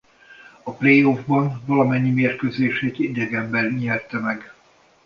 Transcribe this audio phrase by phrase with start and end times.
[0.63, 4.53] A playoffban a valamennyi mérkőzését idegenben nyerte meg.